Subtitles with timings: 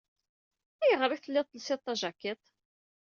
[0.83, 2.45] Ayɣer i telliḍ telsiḍ tajakiḍt?